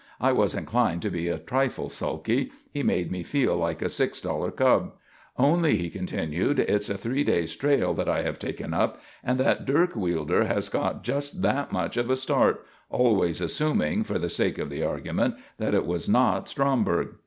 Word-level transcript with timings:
I 0.19 0.31
was 0.31 0.55
inclined 0.55 1.03
to 1.03 1.11
be 1.11 1.27
a 1.27 1.37
trifle 1.37 1.87
sulky; 1.87 2.49
he 2.73 2.81
made 2.81 3.11
me 3.11 3.21
feel 3.21 3.55
like 3.55 3.83
a 3.83 3.87
six 3.87 4.19
dollar 4.19 4.49
cub. 4.49 4.93
"Only," 5.37 5.75
he 5.77 5.91
continued, 5.91 6.57
"it's 6.59 6.89
a 6.89 6.97
three 6.97 7.23
days' 7.23 7.55
trail 7.55 7.93
that 7.93 8.09
I 8.09 8.23
have 8.23 8.39
taken 8.39 8.73
up, 8.73 8.99
and 9.23 9.39
that 9.39 9.63
dirk 9.63 9.95
wielder 9.95 10.45
has 10.45 10.69
got 10.69 11.03
just 11.03 11.43
that 11.43 11.71
much 11.71 11.97
of 11.97 12.09
a 12.09 12.15
start 12.17 12.65
always 12.89 13.41
assuming, 13.41 14.03
for 14.03 14.17
the 14.17 14.27
sake 14.27 14.57
of 14.57 14.71
the 14.71 14.81
argument, 14.83 15.35
that 15.59 15.75
it 15.75 15.85
was 15.85 16.09
not 16.09 16.49
Stromberg." 16.49 17.09